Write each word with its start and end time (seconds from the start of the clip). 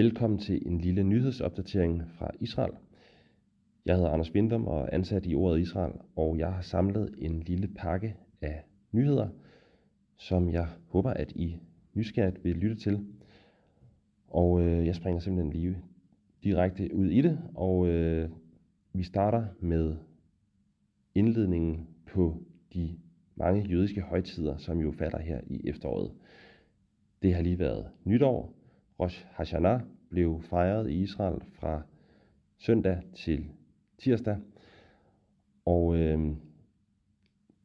Velkommen 0.00 0.38
til 0.38 0.62
en 0.66 0.78
lille 0.78 1.02
nyhedsopdatering 1.02 2.02
fra 2.18 2.30
Israel. 2.40 2.72
Jeg 3.86 3.96
hedder 3.96 4.10
Anders 4.10 4.30
Bindum 4.30 4.66
og 4.66 4.80
er 4.80 4.88
ansat 4.92 5.26
i 5.26 5.34
Ordet 5.34 5.60
Israel, 5.60 5.92
og 6.16 6.38
jeg 6.38 6.52
har 6.52 6.62
samlet 6.62 7.14
en 7.18 7.40
lille 7.40 7.68
pakke 7.68 8.16
af 8.40 8.64
nyheder, 8.92 9.28
som 10.16 10.50
jeg 10.50 10.66
håber, 10.88 11.10
at 11.10 11.32
I 11.32 11.56
nysgerrigt 11.94 12.44
vil 12.44 12.56
lytte 12.56 12.76
til. 12.76 13.06
Og 14.28 14.60
øh, 14.60 14.86
jeg 14.86 14.94
springer 14.94 15.20
simpelthen 15.20 15.52
lige 15.52 15.78
direkte 16.44 16.94
ud 16.94 17.06
i 17.06 17.20
det, 17.20 17.38
og 17.54 17.88
øh, 17.88 18.30
vi 18.92 19.02
starter 19.02 19.46
med 19.60 19.96
indledningen 21.14 21.88
på 22.06 22.42
de 22.74 22.98
mange 23.36 23.62
jødiske 23.62 24.00
højtider, 24.00 24.56
som 24.56 24.78
jo 24.78 24.92
falder 24.92 25.18
her 25.18 25.40
i 25.46 25.68
efteråret. 25.68 26.12
Det 27.22 27.34
har 27.34 27.42
lige 27.42 27.58
været 27.58 27.86
nytår. 28.04 28.59
Rosh 29.00 29.26
Hashanah 29.30 29.80
blev 30.10 30.42
fejret 30.42 30.90
i 30.90 31.02
Israel 31.02 31.40
fra 31.52 31.82
søndag 32.58 33.02
til 33.14 33.50
tirsdag. 33.98 34.36
Og 35.64 35.96
øh, 35.96 36.36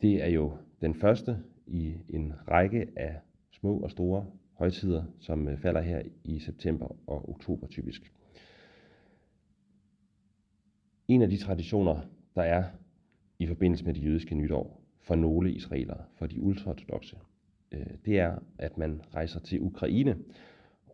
det 0.01 0.23
er 0.23 0.27
jo 0.27 0.57
den 0.81 0.93
første 0.93 1.37
i 1.67 1.93
en 2.09 2.33
række 2.47 2.87
af 2.95 3.19
små 3.51 3.79
og 3.79 3.91
store 3.91 4.25
højtider, 4.53 5.03
som 5.19 5.47
øh, 5.47 5.57
falder 5.57 5.81
her 5.81 6.01
i 6.23 6.39
september 6.39 6.95
og 7.07 7.29
oktober 7.29 7.67
typisk. 7.67 8.13
En 11.07 11.21
af 11.21 11.29
de 11.29 11.37
traditioner, 11.37 12.01
der 12.35 12.41
er 12.41 12.63
i 13.39 13.47
forbindelse 13.47 13.85
med 13.85 13.93
det 13.93 14.03
jødiske 14.03 14.35
nytår 14.35 14.81
for 14.99 15.15
nogle 15.15 15.51
israelere, 15.51 16.03
for 16.15 16.27
de 16.27 16.41
ultraortodoxe, 16.41 17.17
øh, 17.71 17.87
det 18.05 18.19
er, 18.19 18.39
at 18.57 18.77
man 18.77 19.01
rejser 19.13 19.39
til 19.39 19.61
Ukraine 19.61 20.17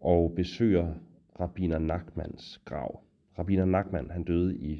og 0.02 0.34
besøger 0.36 0.94
Rabiner 1.40 1.80
Nachmans 1.80 2.62
grav. 2.66 3.04
Rabiner 3.40 3.66
Nachman 3.66 4.10
han 4.10 4.24
døde 4.24 4.58
i 4.58 4.74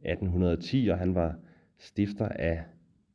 1810, 0.00 0.88
og 0.88 0.98
han 0.98 1.14
var 1.14 1.36
stifter 1.78 2.28
af 2.28 2.64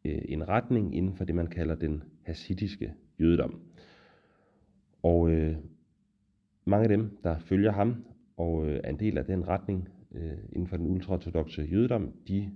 øh, 0.06 0.22
en 0.26 0.48
retning 0.50 0.96
inden 0.96 1.16
for 1.16 1.26
det, 1.26 1.36
man 1.36 1.48
kalder 1.48 1.76
den 1.76 2.04
hasidiske 2.24 2.94
jødedom. 3.20 3.62
Og 5.04 5.30
øh, 5.30 5.56
mange 6.66 6.84
af 6.84 6.90
dem, 6.90 7.18
der 7.24 7.40
følger 7.40 7.72
ham 7.72 8.06
og 8.38 8.68
øh, 8.68 8.80
er 8.84 8.90
en 8.90 9.00
del 9.00 9.18
af 9.18 9.26
den 9.26 9.48
retning 9.48 9.90
øh, 10.12 10.38
inden 10.52 10.68
for 10.68 10.78
den 10.78 10.88
ultraortodoxe 10.88 11.62
jødedom, 11.62 12.14
de 12.28 12.52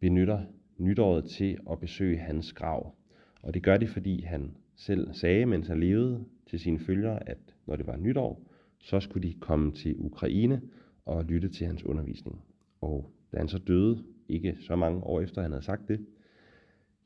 benytter 0.00 0.40
nytåret 0.78 1.24
til 1.24 1.58
at 1.70 1.80
besøge 1.80 2.18
hans 2.18 2.52
grav. 2.52 2.94
Og 3.42 3.54
det 3.54 3.62
gør 3.62 3.76
de, 3.76 3.86
fordi 3.86 4.22
han 4.22 4.56
selv 4.76 5.12
sagde, 5.12 5.46
mens 5.46 5.68
han 5.68 5.80
levede 5.80 6.24
til 6.46 6.60
sine 6.60 6.78
følgere, 6.78 7.28
at 7.28 7.51
når 7.66 7.76
det 7.76 7.86
var 7.86 7.96
nytår, 7.96 8.48
så 8.78 9.00
skulle 9.00 9.28
de 9.28 9.34
komme 9.40 9.72
til 9.72 9.94
Ukraine 9.98 10.62
og 11.04 11.24
lytte 11.24 11.48
til 11.48 11.66
hans 11.66 11.84
undervisning. 11.84 12.44
Og 12.80 13.12
da 13.32 13.38
han 13.38 13.48
så 13.48 13.58
døde, 13.58 14.04
ikke 14.28 14.56
så 14.60 14.76
mange 14.76 15.04
år 15.04 15.20
efter 15.20 15.42
han 15.42 15.50
havde 15.50 15.64
sagt 15.64 15.88
det, 15.88 16.06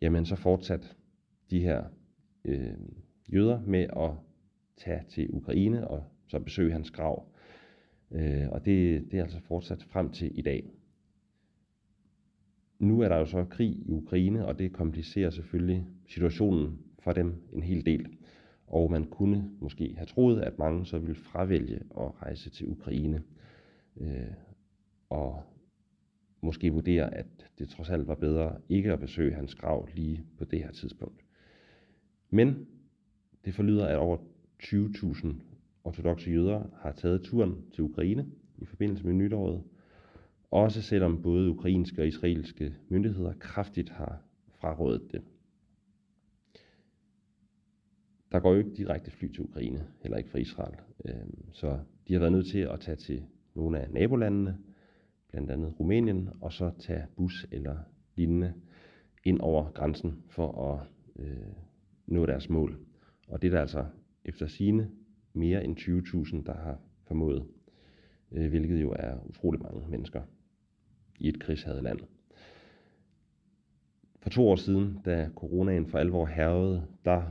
jamen 0.01 0.27
så 0.27 0.37
fortsatte 0.37 0.87
de 1.51 1.61
her 1.61 1.85
øh, 2.45 2.75
jøder 3.33 3.61
med 3.61 3.87
at 3.97 4.11
tage 4.77 5.03
til 5.09 5.31
Ukraine 5.31 5.89
og 5.89 6.05
så 6.29 6.39
besøge 6.39 6.73
hans 6.73 6.91
grav. 6.91 7.29
Øh, 8.11 8.49
og 8.49 8.65
det, 8.65 9.07
det 9.11 9.19
er 9.19 9.23
altså 9.23 9.41
fortsat 9.41 9.83
frem 9.83 10.11
til 10.11 10.39
i 10.39 10.43
dag. 10.43 10.71
Nu 12.79 13.01
er 13.01 13.09
der 13.09 13.17
jo 13.17 13.27
så 13.27 13.45
krig 13.45 13.71
i 13.71 13.91
Ukraine, 13.91 14.47
og 14.47 14.59
det 14.59 14.73
komplicerer 14.73 15.31
selvfølgelig 15.31 15.87
situationen 16.09 16.79
for 16.99 17.13
dem 17.13 17.35
en 17.53 17.63
hel 17.63 17.87
del. 17.87 18.09
Og 18.67 18.91
man 18.91 19.05
kunne 19.05 19.51
måske 19.61 19.95
have 19.97 20.07
troet, 20.07 20.41
at 20.41 20.59
mange 20.59 20.87
så 20.87 20.99
ville 20.99 21.15
fravælge 21.15 21.77
at 21.77 22.23
rejse 22.23 22.51
til 22.51 22.69
Ukraine. 22.69 23.23
Øh, 23.97 24.33
og 25.11 25.43
måske 26.41 26.73
vurdere, 26.73 27.15
at 27.15 27.27
det 27.59 27.69
trods 27.69 27.91
alt 27.91 28.09
var 28.09 28.15
bedre 28.15 28.57
ikke 28.69 28.93
at 28.93 29.01
besøge 29.01 29.35
hans 29.35 29.55
grav 29.55 29.89
lige 29.95 30.25
på 30.39 30.45
det 30.45 30.59
her 30.59 30.73
tidspunkt. 30.73 31.25
Men 32.31 32.67
det 33.45 33.55
forlyder, 33.55 33.87
at 33.87 33.99
over 33.99 34.17
20.000 34.63 35.35
ortodoxe 35.85 36.31
jøder 36.31 36.63
har 36.81 36.93
taget 36.93 37.23
turen 37.23 37.65
til 37.75 37.85
Ukraine 37.85 38.27
i 38.59 38.65
forbindelse 38.65 39.07
med 39.07 39.15
nytåret, 39.15 39.63
også 40.51 40.83
selvom 40.83 41.23
både 41.23 41.51
ukrainske 41.51 42.03
og 42.03 42.09
israelske 42.09 42.75
myndigheder 42.89 43.33
kraftigt 43.33 43.91
har 43.91 44.23
frarådet 44.61 45.13
det. 45.13 45.23
Der 48.33 48.41
går 48.41 48.53
jo 48.53 48.59
ikke 48.59 48.75
direkte 48.77 49.11
fly 49.11 49.33
til 49.33 49.43
Ukraine, 49.43 49.87
heller 50.03 50.19
ikke 50.19 50.31
fra 50.31 50.39
Israel. 50.39 50.75
Øh, 51.05 51.15
så 51.53 51.79
de 52.09 52.13
har 52.13 52.21
været 52.21 52.33
nødt 52.33 52.47
til 52.47 52.59
at 52.59 52.81
tage 52.81 52.97
til 52.97 53.23
nogle 53.55 53.81
af 53.81 53.91
nabolandene, 53.91 54.59
blandt 55.29 55.51
andet 55.51 55.81
Rumænien, 55.81 56.29
og 56.41 56.53
så 56.53 56.71
tage 56.79 57.07
bus 57.17 57.47
eller 57.53 57.77
lignende 58.17 58.55
ind 59.25 59.41
over 59.41 59.71
grænsen 59.71 60.23
for 60.29 60.73
at 60.73 60.87
øh, 61.19 61.37
nå 62.07 62.27
deres 62.27 62.49
mål. 62.49 62.79
Og 63.29 63.43
det 63.43 63.49
er 63.49 63.53
der 63.53 63.61
altså 63.61 63.85
efter 64.25 64.47
sine 64.47 64.91
mere 65.33 65.65
end 65.65 65.77
20.000, 65.79 66.47
der 66.47 66.55
har 66.55 66.79
formået, 67.05 67.47
øh, 68.33 68.49
hvilket 68.49 68.83
jo 68.83 68.93
er 68.99 69.29
utrolig 69.29 69.63
mange 69.63 69.89
mennesker 69.89 70.23
i 71.21 71.29
et 71.29 71.41
krigshavet 71.41 71.83
land. 71.83 71.99
For 74.21 74.31
to 74.31 74.49
år 74.49 74.57
siden, 74.57 75.01
da 75.05 75.31
coronaen 75.35 75.87
for 75.87 75.99
alvor 75.99 76.27
hervede, 76.27 76.87
der 77.05 77.23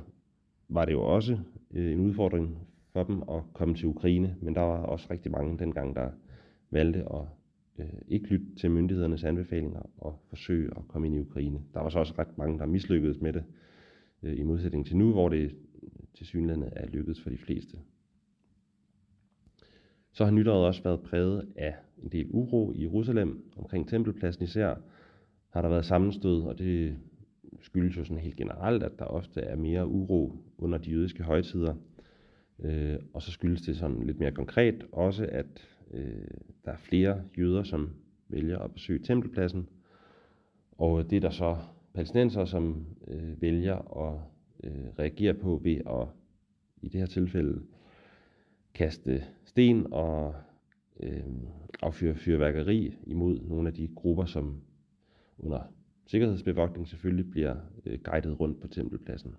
var 0.69 0.85
det 0.85 0.93
jo 0.93 1.01
også 1.01 1.39
øh, 1.71 1.91
en 1.91 1.99
udfordring 1.99 2.67
for 2.93 3.03
dem 3.03 3.21
at 3.21 3.43
komme 3.53 3.75
til 3.75 3.87
Ukraine, 3.87 4.35
men 4.41 4.55
der 4.55 4.61
var 4.61 4.77
også 4.77 5.07
rigtig 5.11 5.31
mange 5.31 5.59
dengang, 5.59 5.95
der 5.95 6.09
valgte 6.71 6.99
at 6.99 7.25
øh, 7.79 8.01
ikke 8.07 8.27
lytte 8.27 8.55
til 8.55 8.71
myndighedernes 8.71 9.23
anbefalinger 9.23 9.89
og 9.97 10.19
forsøge 10.29 10.69
at 10.77 10.87
komme 10.87 11.07
ind 11.07 11.15
i 11.15 11.19
Ukraine. 11.19 11.61
Der 11.73 11.79
var 11.79 11.89
så 11.89 11.99
også 11.99 12.13
ret 12.19 12.37
mange, 12.37 12.59
der 12.59 12.65
mislykkedes 12.65 13.21
med 13.21 13.33
det, 13.33 13.43
øh, 14.23 14.39
i 14.39 14.43
modsætning 14.43 14.85
til 14.85 14.97
nu, 14.97 15.11
hvor 15.11 15.29
det 15.29 15.55
til 16.13 16.25
synligheden 16.25 16.69
er 16.75 16.87
lykkedes 16.87 17.21
for 17.21 17.29
de 17.29 17.37
fleste. 17.37 17.77
Så 20.11 20.25
har 20.25 20.31
nytåret 20.31 20.65
også 20.67 20.83
været 20.83 21.01
præget 21.01 21.47
af 21.55 21.75
en 22.03 22.09
del 22.09 22.27
uro 22.29 22.71
i 22.71 22.81
Jerusalem. 22.81 23.51
Omkring 23.57 23.89
tempelpladsen 23.89 24.43
især 24.43 24.75
har 25.49 25.61
der 25.61 25.69
været 25.69 25.85
sammenstød, 25.85 26.41
og 26.41 26.59
det 26.59 26.97
skyldes 27.61 27.97
jo 27.97 28.03
sådan 28.03 28.17
helt 28.23 28.35
generelt, 28.35 28.83
at 28.83 28.99
der 28.99 29.05
ofte 29.05 29.41
er 29.41 29.55
mere 29.55 29.87
uro 29.87 30.33
under 30.57 30.77
de 30.77 30.91
jødiske 30.91 31.23
højtider. 31.23 31.75
Øh, 32.59 32.99
og 33.13 33.21
så 33.21 33.31
skyldes 33.31 33.61
det 33.61 33.77
sådan 33.77 34.03
lidt 34.03 34.19
mere 34.19 34.31
konkret 34.31 34.85
også, 34.91 35.25
at 35.31 35.67
øh, 35.91 36.27
der 36.65 36.71
er 36.71 36.77
flere 36.77 37.23
jøder, 37.37 37.63
som 37.63 37.89
vælger 38.27 38.59
at 38.59 38.73
besøge 38.73 39.03
tempelpladsen. 39.03 39.69
Og 40.77 41.09
det 41.09 41.15
er 41.15 41.21
der 41.21 41.29
så 41.29 41.57
palæstinenser, 41.93 42.45
som 42.45 42.85
øh, 43.07 43.41
vælger 43.41 44.07
at 44.07 44.19
øh, 44.63 44.87
reagere 44.99 45.33
på 45.33 45.61
ved 45.63 45.75
at, 45.75 46.07
i 46.81 46.89
det 46.89 46.99
her 46.99 47.07
tilfælde, 47.07 47.61
kaste 48.73 49.23
sten 49.45 49.87
og 49.93 50.35
øh, 50.99 51.23
affyre 51.81 52.15
fyrværkeri 52.15 52.95
imod 53.07 53.39
nogle 53.39 53.67
af 53.67 53.73
de 53.73 53.87
grupper, 53.95 54.25
som 54.25 54.61
under 55.37 55.59
sikkerhedsbevogtning 56.05 56.87
selvfølgelig 56.87 57.31
bliver 57.31 57.55
øh, 57.85 57.99
guidet 58.03 58.39
rundt 58.39 58.61
på 58.61 58.67
tempelpladsen. 58.67 59.35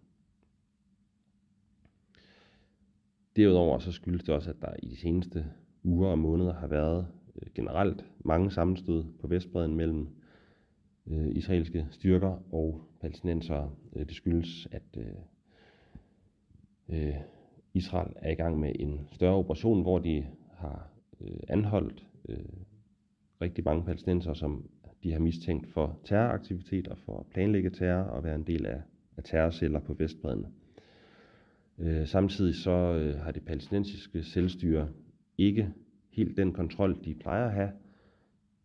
Derudover 3.36 3.78
så 3.78 3.92
skyldes 3.92 4.24
det 4.24 4.34
også, 4.34 4.50
at 4.50 4.56
der 4.60 4.74
i 4.82 4.86
de 4.88 4.96
seneste 4.96 5.46
uger 5.82 6.08
og 6.08 6.18
måneder 6.18 6.54
har 6.54 6.66
været 6.66 7.06
øh, 7.42 7.48
generelt 7.54 8.04
mange 8.18 8.50
sammenstød 8.50 9.04
på 9.20 9.26
Vestbreden 9.26 9.74
mellem 9.74 10.08
øh, 11.06 11.28
israelske 11.28 11.86
styrker 11.90 12.54
og 12.54 12.88
palæstinensere. 13.00 13.70
Øh, 13.96 14.06
det 14.06 14.14
skyldes, 14.14 14.68
at 14.70 14.96
øh, 14.96 15.06
øh, 16.88 17.14
Israel 17.74 18.12
er 18.16 18.30
i 18.30 18.34
gang 18.34 18.60
med 18.60 18.72
en 18.78 19.08
større 19.12 19.34
operation, 19.34 19.82
hvor 19.82 19.98
de 19.98 20.26
har 20.52 20.90
øh, 21.20 21.40
anholdt 21.48 22.06
øh, 22.28 22.38
rigtig 23.40 23.64
mange 23.64 23.84
palæstinenser, 23.84 24.34
som 24.34 24.68
de 25.02 25.12
har 25.12 25.18
mistænkt 25.18 25.68
for 25.68 25.98
terroraktiviteter, 26.04 26.94
for 26.94 27.20
at 27.20 27.26
planlægge 27.26 27.70
terror 27.70 28.02
og 28.02 28.24
være 28.24 28.34
en 28.34 28.46
del 28.46 28.66
af, 28.66 28.80
af 29.16 29.24
terrorceller 29.24 29.80
på 29.80 29.94
Vestbredden. 29.94 30.46
Øh, 31.78 32.06
samtidig 32.06 32.54
så 32.54 32.70
øh, 32.70 33.20
har 33.20 33.32
det 33.32 33.44
palæstinensiske 33.44 34.22
selvstyre 34.22 34.88
ikke 35.38 35.72
helt 36.10 36.36
den 36.36 36.52
kontrol, 36.52 37.04
de 37.04 37.14
plejer 37.14 37.46
at 37.46 37.52
have. 37.52 37.72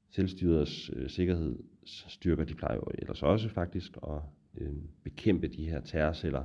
Selvstyrets 0.09 0.91
øh, 0.93 1.09
sikkerhedsstyrker, 1.09 2.43
de 2.43 2.55
plejer 2.55 2.75
jo 2.75 2.83
ellers 2.93 3.23
også 3.23 3.49
faktisk 3.49 3.97
at 4.03 4.21
øh, 4.57 4.73
bekæmpe 5.03 5.47
de 5.47 5.69
her 5.69 5.81
terrorceller 5.81 6.43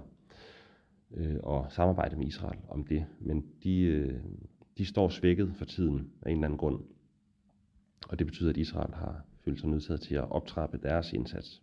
øh, 1.15 1.37
og 1.43 1.73
samarbejde 1.73 2.17
med 2.17 2.27
Israel 2.27 2.59
om 2.69 2.85
det. 2.85 3.07
Men 3.21 3.47
de, 3.63 3.81
øh, 3.81 4.21
de 4.79 4.87
står 4.87 5.09
svækket 5.09 5.55
for 5.59 5.65
tiden 5.65 6.11
af 6.23 6.31
en 6.31 6.37
eller 6.37 6.47
anden 6.47 6.59
grund. 6.59 6.83
Og 8.09 8.19
det 8.19 8.27
betyder, 8.27 8.51
at 8.51 8.57
Israel 8.57 8.95
har 8.95 9.25
følte 9.47 9.61
sig 9.61 9.71
nødsaget 9.71 10.01
til 10.01 10.15
at 10.15 10.31
optrappe 10.31 10.79
deres 10.83 11.13
indsats 11.13 11.63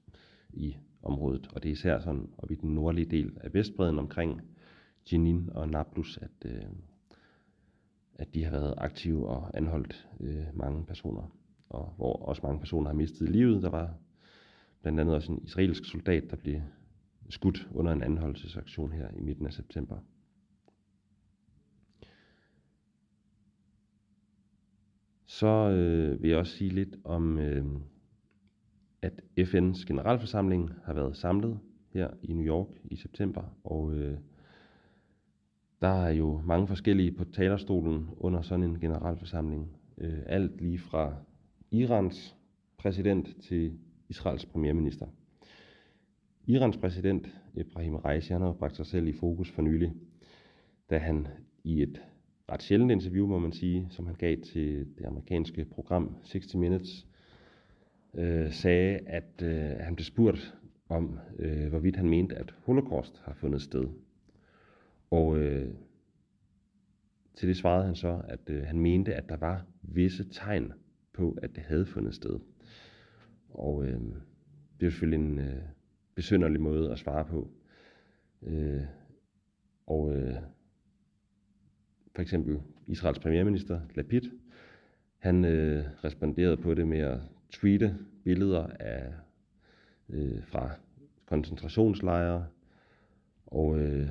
i 0.54 0.78
området. 1.02 1.50
Og 1.54 1.64
det 1.64 1.70
er 1.70 1.74
især 1.74 2.00
sådan 2.00 2.30
op 2.38 2.52
i 2.52 2.56
den 2.56 2.76
nordlige 2.76 3.06
del 3.06 3.38
af 3.42 3.54
Vestbreden 3.54 4.00
omkring 4.00 4.42
Jenin 5.12 5.50
og 5.52 5.70
Nablus, 5.70 6.18
at, 6.18 6.52
øh, 6.52 6.62
at 8.16 8.34
de 8.34 8.44
har 8.44 8.52
været 8.52 8.74
aktive 8.78 9.28
og 9.28 9.58
anholdt 9.58 10.08
øh, 10.20 10.46
mange 10.54 10.86
personer, 10.86 11.38
og 11.70 11.94
hvor 11.98 12.14
også 12.14 12.42
mange 12.44 12.60
personer 12.60 12.88
har 12.88 12.96
mistet 12.96 13.30
livet. 13.30 13.64
Der 13.64 13.70
var 13.70 13.94
blandt 14.82 15.00
andet 15.00 15.16
også 15.16 15.32
en 15.32 15.44
israelsk 15.44 15.86
soldat, 15.86 16.24
der 16.30 16.36
blev 16.36 16.62
skudt 17.30 17.68
under 17.72 17.92
en 17.92 18.04
anholdelsesaktion 18.04 18.92
her 18.92 19.08
i 19.18 19.22
midten 19.22 19.46
af 19.46 19.54
september. 19.54 19.98
Så 25.34 25.70
øh, 25.70 26.22
vil 26.22 26.30
jeg 26.30 26.40
også 26.40 26.58
sige 26.58 26.70
lidt 26.70 26.96
om, 27.04 27.40
øh, 27.40 27.66
at 29.02 29.22
FN's 29.40 29.86
generalforsamling 29.88 30.72
har 30.84 30.94
været 30.94 31.18
samlet 31.18 31.60
her 31.94 32.10
i 32.24 32.34
New 32.34 32.46
York 32.46 32.68
i 32.84 32.96
september, 32.96 33.44
og 33.64 33.94
øh, 33.94 34.18
der 35.82 36.06
er 36.06 36.10
jo 36.10 36.42
mange 36.46 36.68
forskellige 36.68 37.12
på 37.12 37.24
talerstolen 37.24 38.10
under 38.18 38.42
sådan 38.42 38.64
en 38.64 38.80
generalforsamling. 38.80 39.76
Øh, 39.98 40.20
alt 40.26 40.62
lige 40.62 40.80
fra 40.80 41.16
Irans 41.72 42.36
præsident 42.78 43.42
til 43.42 43.80
Israels 44.10 44.46
premierminister. 44.46 45.08
Irans 46.46 46.78
præsident 46.78 47.28
Ibrahim 47.56 47.96
Raisi 47.96 48.34
han 48.34 48.42
har 48.42 48.54
bragt 48.54 48.76
sig 48.76 48.86
selv 48.86 49.08
i 49.08 49.14
fokus 49.14 49.52
for 49.52 49.62
nylig, 49.62 49.94
da 50.90 50.98
han 50.98 51.28
i 51.64 51.82
et 51.82 52.02
ret 52.52 52.64
sjældent 52.64 52.92
interview, 52.92 53.28
må 53.28 53.40
man 53.40 53.52
sige, 53.52 53.88
som 53.90 54.06
han 54.06 54.16
gav 54.16 54.38
til 54.38 54.88
det 54.98 55.06
amerikanske 55.06 55.66
program 55.66 56.16
60 56.24 56.56
Minutes, 56.56 57.08
øh, 58.14 58.52
sagde, 58.52 58.98
at 58.98 59.42
øh, 59.44 59.80
han 59.80 59.96
blev 59.96 60.06
spurgt 60.06 60.56
om, 60.90 61.20
øh, 61.40 61.70
hvorvidt 61.70 61.96
han 61.96 62.10
mente, 62.10 62.36
at 62.36 62.56
holocaust 62.66 63.22
har 63.24 63.34
fundet 63.34 63.62
sted. 63.62 63.88
Og 65.12 65.38
øh, 65.38 65.74
til 67.36 67.48
det 67.48 67.58
svarede 67.58 67.86
han 67.86 67.96
så, 67.96 68.22
at 68.28 68.50
øh, 68.50 68.64
han 68.64 68.80
mente, 68.80 69.16
at 69.16 69.30
der 69.30 69.38
var 69.38 69.66
visse 69.82 70.30
tegn 70.30 70.74
på, 71.14 71.38
at 71.42 71.56
det 71.56 71.64
havde 71.64 71.86
fundet 71.86 72.16
sted. 72.16 72.40
Og 73.50 73.86
øh, 73.86 74.02
det 74.80 74.86
er 74.86 74.90
selvfølgelig 74.90 75.26
en 75.26 75.40
øh, 75.40 75.64
besynderlig 76.16 76.62
måde 76.62 76.92
at 76.92 77.00
svare 77.00 77.26
på. 77.26 77.50
Øh, 78.42 78.82
og 79.88 80.16
øh, 80.16 80.36
for 82.16 82.22
eksempel 82.22 82.62
Israels 82.88 83.20
premierminister 83.20 83.82
Lapid, 83.96 84.22
han 85.18 85.46
øh, 85.46 85.86
responderede 86.04 86.58
på 86.58 86.74
det 86.74 86.88
med 86.88 87.00
at 87.00 87.20
tweete 87.52 87.98
billeder 88.24 88.68
af 88.68 89.14
øh, 90.10 90.44
fra 90.44 90.70
koncentrationslejre 91.26 92.48
og, 93.46 93.80
øh, 93.80 94.10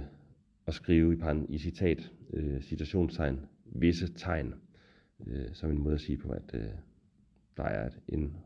og 0.67 0.75
skrive 0.75 1.13
i, 1.13 1.17
pan, 1.17 1.47
i 1.49 1.59
citat, 1.59 2.13
øh, 2.33 2.63
citationstegn, 2.63 3.41
visse 3.65 4.13
tegn, 4.13 4.55
øh, 5.27 5.55
som 5.55 5.71
en 5.71 5.79
måde 5.79 5.95
at 5.95 6.01
sige 6.01 6.19
på, 6.19 6.29
at 6.29 6.51
øh, 6.55 6.71
der 7.57 7.65
er 7.65 7.91
en 8.09 8.37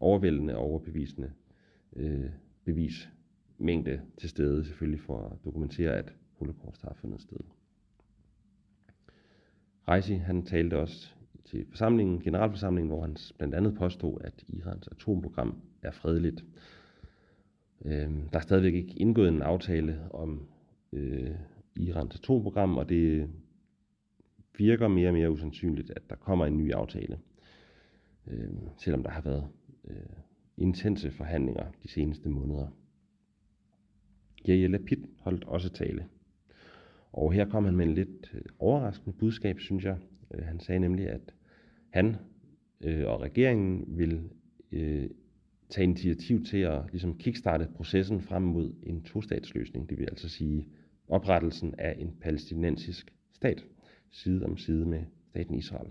overvældende 0.00 0.56
og 0.56 0.62
overbevisende 0.62 1.32
øh, 1.96 2.30
bevismængde 2.64 4.00
til 4.18 4.28
stede, 4.28 4.64
selvfølgelig 4.64 5.00
for 5.00 5.28
at 5.28 5.44
dokumentere, 5.44 5.92
at 5.92 6.14
holocaust 6.38 6.82
har 6.82 6.94
fundet 6.94 7.20
sted. 7.20 7.59
Reisi, 9.88 10.14
han 10.14 10.42
talte 10.42 10.78
også 10.78 11.14
til 11.44 11.66
forsamlingen, 11.68 12.20
generalforsamlingen, 12.20 12.88
hvor 12.90 13.02
han 13.02 13.16
blandt 13.38 13.54
andet 13.54 13.74
påstod, 13.74 14.20
at 14.20 14.44
Irans 14.48 14.88
atomprogram 14.88 15.62
er 15.82 15.90
fredeligt. 15.90 16.44
Øh, 17.84 18.10
der 18.32 18.38
er 18.38 18.40
stadigvæk 18.40 18.74
ikke 18.74 18.94
indgået 18.96 19.28
en 19.28 19.42
aftale 19.42 20.00
om 20.10 20.48
øh, 20.92 21.30
Irans 21.76 22.14
atomprogram, 22.14 22.76
og 22.76 22.88
det 22.88 23.30
virker 24.58 24.88
mere 24.88 25.08
og 25.08 25.14
mere 25.14 25.30
usandsynligt, 25.30 25.90
at 25.90 26.02
der 26.10 26.16
kommer 26.16 26.46
en 26.46 26.56
ny 26.56 26.72
aftale. 26.72 27.18
Øh, 28.26 28.50
selvom 28.76 29.02
der 29.02 29.10
har 29.10 29.20
været 29.20 29.48
øh, 29.84 29.96
intense 30.56 31.10
forhandlinger 31.10 31.64
de 31.82 31.88
seneste 31.88 32.28
måneder. 32.28 32.68
Yair 34.48 34.68
Lapid 34.68 35.04
holdt 35.20 35.44
også 35.44 35.68
tale. 35.68 36.06
Og 37.12 37.32
her 37.32 37.44
kom 37.44 37.64
han 37.64 37.76
med 37.76 37.86
en 37.86 37.94
lidt 37.94 38.30
øh, 38.34 38.42
overraskende 38.58 39.16
budskab, 39.18 39.60
synes 39.60 39.84
jeg. 39.84 39.96
Øh, 40.34 40.44
han 40.44 40.60
sagde 40.60 40.80
nemlig, 40.80 41.08
at 41.08 41.34
han 41.90 42.16
øh, 42.80 43.06
og 43.06 43.20
regeringen 43.20 43.84
vil 43.88 44.30
øh, 44.72 45.10
tage 45.68 45.84
initiativ 45.84 46.44
til 46.44 46.58
at 46.58 46.82
ligesom 46.90 47.18
kickstarte 47.18 47.68
processen 47.76 48.20
frem 48.20 48.42
mod 48.42 48.74
en 48.82 49.02
tostatsløsning. 49.02 49.90
Det 49.90 49.98
vil 49.98 50.04
altså 50.04 50.28
sige 50.28 50.68
oprettelsen 51.08 51.74
af 51.78 51.96
en 51.98 52.16
palæstinensisk 52.20 53.14
stat, 53.32 53.64
side 54.10 54.44
om 54.44 54.56
side 54.56 54.86
med 54.86 55.02
staten 55.28 55.54
Israel. 55.54 55.90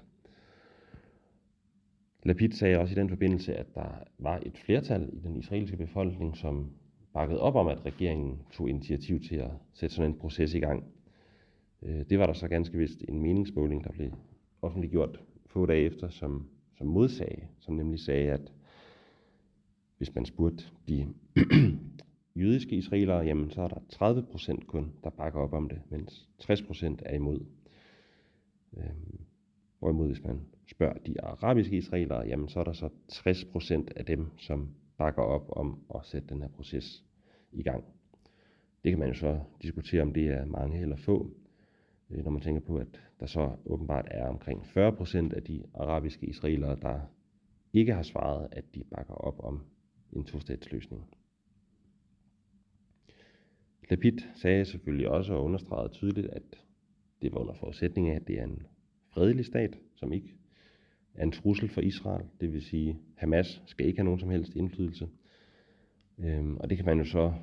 Lapid 2.24 2.52
sagde 2.52 2.78
også 2.78 2.92
i 2.92 2.96
den 2.96 3.10
forbindelse, 3.10 3.56
at 3.56 3.76
der 3.76 4.04
var 4.18 4.40
et 4.46 4.58
flertal 4.58 5.10
i 5.14 5.20
den 5.20 5.36
israelske 5.36 5.78
befolkning, 5.78 6.38
som 6.38 6.72
bakkede 7.14 7.40
op 7.40 7.56
om, 7.56 7.68
at 7.68 7.86
regeringen 7.86 8.42
tog 8.52 8.70
initiativ 8.70 9.20
til 9.20 9.36
at 9.36 9.52
sætte 9.74 9.96
sådan 9.96 10.12
en 10.12 10.18
proces 10.18 10.54
i 10.54 10.60
gang. 10.60 10.84
Øh, 11.82 12.06
det 12.10 12.20
var 12.20 12.26
der 12.26 12.34
så 12.34 12.48
ganske 12.48 12.78
vist 12.78 13.04
en 13.08 13.22
meningsmåling, 13.22 13.84
der 13.84 13.92
blev 13.92 14.12
offentliggjort 14.62 15.24
få 15.46 15.66
dage 15.66 15.86
efter, 15.86 16.10
som, 16.10 16.50
som 16.78 16.88
modsagde, 16.88 17.48
som 17.60 17.76
nemlig 17.76 18.00
sagde, 18.00 18.32
at 18.32 18.54
hvis 19.98 20.16
man 20.16 20.26
spurgte 20.26 20.64
de 20.88 21.08
jødiske 22.36 22.76
israelere, 22.76 23.20
jamen 23.20 23.52
så 23.52 23.62
er 23.62 23.68
der 23.68 23.80
30 23.90 24.24
procent 24.24 24.68
kun, 24.68 24.94
der 25.04 25.10
bakker 25.10 25.40
op 25.40 25.54
om 25.54 25.70
det, 25.70 25.82
mens 25.90 26.30
60 26.40 26.62
procent 26.62 27.02
er 27.06 27.16
imod. 27.16 27.40
Øhm, 28.78 29.20
hvorimod 29.80 30.08
hvis 30.08 30.24
man 30.24 30.42
spørger 30.68 30.94
de 30.94 31.22
arabiske 31.22 31.78
israelere, 31.78 32.28
jamen 32.28 32.50
så 32.50 32.60
er 32.60 32.64
der 32.64 32.74
så 32.74 32.90
60 33.08 33.46
procent 33.46 33.94
af 33.96 34.06
dem, 34.06 34.28
som 34.38 34.70
bakker 34.98 35.22
op 35.22 35.50
om 35.52 35.80
at 35.96 36.06
sætte 36.06 36.28
den 36.28 36.42
her 36.42 36.50
proces 36.50 37.04
i 37.52 37.64
gang. 37.64 37.84
Det 38.84 38.92
kan 38.92 39.00
man 39.00 39.08
jo 39.08 39.14
så 39.14 39.40
diskutere, 39.62 40.02
om 40.02 40.14
det 40.14 40.28
er 40.28 40.46
mange 40.46 40.82
eller 40.82 40.96
få, 40.96 41.32
Øh, 42.12 42.24
når 42.24 42.32
man 42.32 42.42
tænker 42.42 42.62
på, 42.62 42.78
at 42.78 43.02
der 43.20 43.26
så 43.26 43.56
åbenbart 43.66 44.08
er 44.12 44.28
omkring 44.28 44.66
40 44.66 44.94
procent 44.94 45.34
af 45.34 45.44
de 45.44 45.64
arabiske 45.74 46.26
israelere, 46.26 46.76
der 46.82 47.00
ikke 47.74 47.94
har 47.94 48.04
svaret, 48.04 48.48
at 48.52 48.76
de 48.76 48.84
bakker 48.84 49.14
op 49.14 49.40
om 49.44 49.62
en 50.14 50.24
tostatsløsning. 50.24 51.10
Lapid 53.90 54.18
sagde 54.36 54.66
selvfølgelig 54.66 55.10
også 55.10 55.34
og 55.34 55.44
understregede 55.44 55.94
tydeligt, 55.94 56.28
at 56.28 56.66
det 57.22 57.34
var 57.34 57.40
under 57.40 57.54
forudsætning 57.54 58.10
af, 58.10 58.16
at 58.16 58.28
det 58.28 58.40
er 58.40 58.44
en 58.44 58.68
fredelig 59.10 59.46
stat, 59.46 59.80
som 59.96 60.14
ikke 60.14 60.36
er 61.14 61.24
en 61.24 61.32
trussel 61.32 61.70
for 61.70 61.82
Israel. 61.82 62.26
Det 62.42 62.54
vil 62.54 62.62
sige, 62.62 63.00
Hamas 63.16 63.62
skal 63.66 63.86
ikke 63.86 64.00
have 64.00 64.06
nogen 64.06 64.20
som 64.20 64.30
helst 64.30 64.56
indflydelse. 64.56 65.10
Øhm, 66.18 66.58
og 66.58 66.70
det 66.70 66.78
kan 66.78 66.86
man 66.86 66.98
jo 66.98 67.06
så 67.06 67.34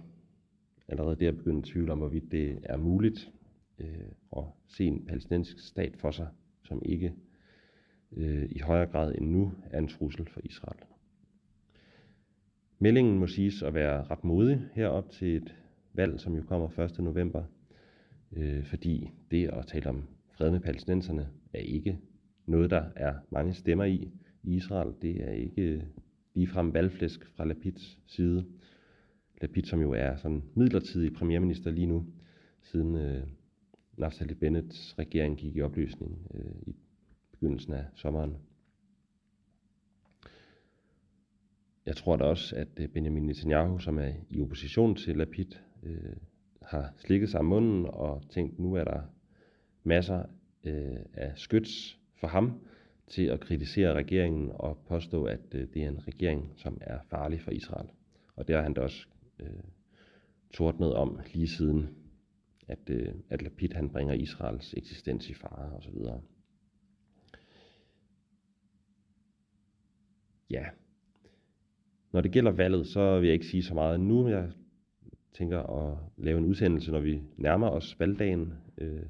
allerede 0.88 1.16
der 1.16 1.32
begynde 1.32 1.58
at 1.58 1.64
tvivle 1.64 1.92
om, 1.92 1.98
hvorvidt 1.98 2.32
det 2.32 2.58
er 2.62 2.76
muligt 2.76 3.32
øh, 3.78 4.12
og 4.30 4.56
se 4.66 4.84
en 4.84 5.06
palæstinensisk 5.06 5.68
stat 5.68 5.96
for 5.96 6.10
sig, 6.10 6.28
som 6.64 6.82
ikke 6.84 7.14
øh, 8.12 8.48
i 8.50 8.58
højere 8.58 8.86
grad 8.86 9.14
end 9.14 9.30
nu 9.30 9.52
er 9.70 9.78
en 9.78 9.88
trussel 9.88 10.28
for 10.28 10.40
Israel. 10.44 10.80
Meldingen 12.78 13.18
må 13.18 13.26
siges 13.26 13.62
at 13.62 13.74
være 13.74 14.04
ret 14.04 14.24
modig 14.24 14.68
herop 14.72 15.10
til 15.10 15.36
et 15.36 15.54
valg, 15.92 16.20
som 16.20 16.36
jo 16.36 16.42
kommer 16.42 16.78
1. 16.78 16.98
november, 16.98 17.44
øh, 18.32 18.64
fordi 18.64 19.10
det 19.30 19.48
at 19.48 19.66
tale 19.66 19.88
om 19.88 20.04
fred 20.32 20.50
med 20.50 20.60
palæstinenserne 20.60 21.28
er 21.52 21.58
ikke 21.58 21.98
noget, 22.46 22.70
der 22.70 22.84
er 22.96 23.14
mange 23.30 23.54
stemmer 23.54 23.84
i 23.84 24.10
i 24.46 24.54
Israel. 24.56 24.94
Det 25.02 25.28
er 25.28 25.32
ikke 25.32 25.62
øh, 25.62 25.82
ligefrem 26.34 26.74
valgflæsk 26.74 27.26
fra 27.36 27.44
Lapids 27.44 27.98
side. 28.06 28.46
Lapid, 29.42 29.62
som 29.62 29.80
jo 29.80 29.92
er 29.92 30.16
sådan 30.16 30.42
midlertidig 30.54 31.12
premierminister 31.12 31.70
lige 31.70 31.86
nu, 31.86 32.06
siden 32.62 32.96
øh, 32.96 33.22
Naftali 33.96 34.34
Bennets 34.34 34.98
regering 34.98 35.38
gik 35.38 35.56
i 35.56 35.62
opløsning 35.62 36.30
øh, 36.34 36.62
i 36.66 36.76
begyndelsen 37.32 37.72
af 37.72 37.84
sommeren. 37.94 38.36
Jeg 41.86 41.96
tror 41.96 42.16
da 42.16 42.24
også, 42.24 42.56
at 42.56 42.68
øh, 42.76 42.88
Benjamin 42.88 43.26
Netanyahu, 43.26 43.78
som 43.78 43.98
er 43.98 44.12
i 44.30 44.40
opposition 44.40 44.94
til 44.94 45.16
Lapid, 45.16 45.52
øh, 45.82 46.16
har 46.62 46.92
slikket 46.96 47.28
sig 47.30 47.40
om 47.40 47.46
munden 47.46 47.86
og 47.86 48.22
tænkt, 48.30 48.58
nu 48.58 48.74
er 48.74 48.84
der 48.84 49.02
masser 49.84 50.22
øh, 50.64 50.96
af 51.14 51.32
skyts 51.34 51.98
for 52.20 52.26
ham 52.26 52.60
til 53.06 53.22
at 53.22 53.40
kritisere 53.40 53.92
regeringen 53.92 54.50
og 54.54 54.78
påstå, 54.88 55.24
at 55.24 55.54
øh, 55.54 55.68
det 55.74 55.82
er 55.82 55.88
en 55.88 56.06
regering, 56.08 56.52
som 56.56 56.78
er 56.80 56.98
farlig 57.10 57.40
for 57.40 57.50
Israel. 57.50 57.88
Og 58.36 58.48
det 58.48 58.56
har 58.56 58.62
han 58.62 58.74
da 58.74 58.80
også 58.80 59.06
øh, 59.40 59.48
tordnet 60.52 60.94
om 60.94 61.20
lige 61.34 61.48
siden, 61.48 61.88
at, 62.68 62.90
øh, 62.90 63.14
at 63.30 63.42
Lapid 63.42 63.72
han 63.72 63.90
bringer 63.90 64.14
Israels 64.14 64.74
eksistens 64.76 65.30
i 65.30 65.34
fare 65.34 65.72
osv. 65.72 65.94
Ja, 70.50 70.64
når 72.12 72.20
det 72.20 72.32
gælder 72.32 72.50
valget, 72.50 72.86
så 72.86 73.20
vil 73.20 73.26
jeg 73.26 73.34
ikke 73.34 73.46
sige 73.46 73.62
så 73.62 73.74
meget 73.74 74.00
nu. 74.00 74.22
men 74.22 74.32
Jeg 74.32 74.50
tænker 75.32 75.58
at 75.58 75.98
lave 76.16 76.38
en 76.38 76.44
udsendelse, 76.44 76.92
når 76.92 77.00
vi 77.00 77.22
nærmer 77.36 77.68
os 77.68 78.00
valgdagen, 78.00 78.52
øh, 78.78 79.02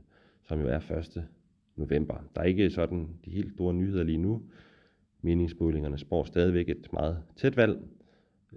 som 0.43 0.61
jo 0.61 0.69
er 0.69 0.91
1. 1.17 1.29
november. 1.77 2.31
Der 2.35 2.41
er 2.41 2.45
ikke 2.45 2.71
sådan 2.71 3.09
de 3.25 3.31
helt 3.31 3.53
store 3.53 3.75
nyheder 3.75 4.05
lige 4.05 4.19
nu. 4.19 4.43
Meningsmålingerne 5.23 5.99
spår 5.99 6.25
stadigvæk 6.25 6.69
et 6.69 6.93
meget 6.93 7.23
tæt 7.37 7.57
valg. 7.57 7.79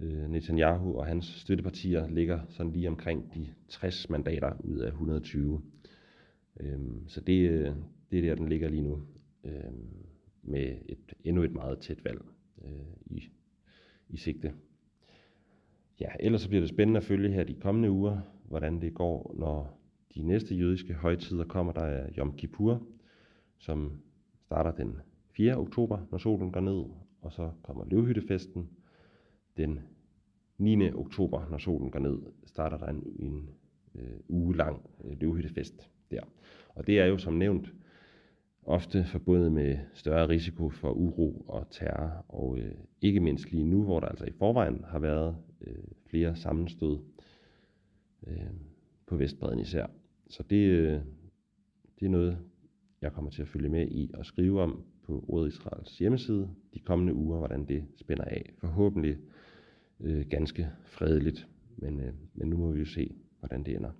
Øh, 0.02 0.30
Netanyahu 0.30 0.98
og 0.98 1.06
hans 1.06 1.24
støttepartier 1.26 2.08
ligger 2.08 2.40
sådan 2.48 2.72
lige 2.72 2.88
omkring 2.88 3.34
de 3.34 3.48
60 3.68 4.10
mandater 4.10 4.52
ud 4.64 4.78
af 4.78 4.88
120. 4.88 5.62
Øhm, 6.60 7.08
så 7.08 7.20
det, 7.20 7.50
øh, 7.50 7.72
det 8.10 8.18
er 8.18 8.22
der, 8.22 8.34
den 8.34 8.48
ligger 8.48 8.68
lige 8.68 8.82
nu, 8.82 9.02
øhm, 9.44 10.06
med 10.42 10.76
et, 10.88 11.14
endnu 11.24 11.42
et 11.42 11.52
meget 11.52 11.78
tæt 11.78 12.04
valg 12.04 12.20
øh, 12.64 12.70
i, 13.06 13.28
i 14.08 14.16
sigte. 14.16 14.52
Ja, 16.00 16.08
ellers 16.20 16.40
så 16.40 16.48
bliver 16.48 16.60
det 16.60 16.70
spændende 16.70 16.98
at 16.98 17.04
følge 17.04 17.32
her 17.32 17.44
de 17.44 17.54
kommende 17.54 17.90
uger, 17.90 18.20
hvordan 18.48 18.80
det 18.80 18.94
går, 18.94 19.34
når 19.38 19.80
de 20.14 20.22
næste 20.22 20.54
jødiske 20.54 20.94
højtider 20.94 21.44
kommer. 21.44 21.72
Der 21.72 21.84
er 21.84 22.10
Yom 22.18 22.36
Kippur, 22.36 22.82
som 23.58 24.02
starter 24.46 24.70
den 24.70 24.96
4. 25.36 25.56
oktober, 25.56 26.06
når 26.10 26.18
solen 26.18 26.52
går 26.52 26.60
ned, 26.60 26.84
og 27.20 27.32
så 27.32 27.50
kommer 27.62 27.84
løvhyttefesten 27.90 28.68
den 29.60 29.80
9. 30.58 30.92
oktober, 30.92 31.48
når 31.50 31.58
solen 31.58 31.90
går 31.90 31.98
ned, 31.98 32.18
starter 32.46 32.78
der 32.78 32.86
en, 32.86 33.02
en 33.18 33.48
øh, 33.94 34.18
uge 34.28 34.56
lang 34.56 34.90
øh, 35.04 35.20
løvhyttefest 35.20 35.90
der. 36.10 36.20
Og 36.74 36.86
det 36.86 37.00
er 37.00 37.06
jo 37.06 37.18
som 37.18 37.34
nævnt 37.34 37.74
ofte 38.62 39.04
forbundet 39.04 39.52
med 39.52 39.78
større 39.94 40.28
risiko 40.28 40.70
for 40.70 40.92
uro 40.92 41.44
og 41.48 41.66
terror, 41.70 42.24
og 42.28 42.58
øh, 42.58 42.74
ikke 43.00 43.20
mindst 43.20 43.52
lige 43.52 43.64
nu, 43.64 43.82
hvor 43.82 44.00
der 44.00 44.06
altså 44.06 44.24
i 44.24 44.32
forvejen 44.38 44.84
har 44.88 44.98
været 44.98 45.36
øh, 45.60 45.84
flere 46.06 46.36
sammenstød 46.36 46.98
øh, 48.26 48.50
på 49.06 49.16
Vestbreden 49.16 49.60
især. 49.60 49.86
Så 50.28 50.42
det, 50.42 50.66
øh, 50.66 51.00
det 52.00 52.06
er 52.06 52.10
noget, 52.10 52.38
jeg 53.02 53.12
kommer 53.12 53.30
til 53.30 53.42
at 53.42 53.48
følge 53.48 53.68
med 53.68 53.88
i 53.90 54.10
og 54.14 54.26
skrive 54.26 54.62
om 54.62 54.84
på 55.02 55.18
Rådet 55.28 55.52
Israels 55.52 55.98
hjemmeside 55.98 56.48
de 56.74 56.78
kommende 56.78 57.14
uger, 57.14 57.38
hvordan 57.38 57.64
det 57.64 57.84
spænder 57.96 58.24
af. 58.24 58.52
Forhåbentlig 58.58 59.12
øh, 59.12 59.39
øh, 60.00 60.26
ganske 60.30 60.70
fredeligt, 60.84 61.48
men, 61.76 62.00
øh, 62.00 62.12
men 62.34 62.48
nu 62.48 62.56
må 62.56 62.72
vi 62.72 62.78
jo 62.78 62.86
se, 62.86 63.16
hvordan 63.38 63.64
det 63.64 63.76
ender. 63.76 63.90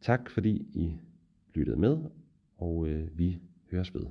Tak 0.00 0.30
fordi 0.30 0.50
I 0.74 0.98
lyttede 1.54 1.76
med, 1.76 1.98
og 2.58 2.88
øh, 2.88 3.18
vi 3.18 3.40
høres 3.70 3.94
ved. 3.94 4.06